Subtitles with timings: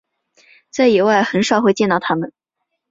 [0.71, 2.33] 在野外很少会见到它们。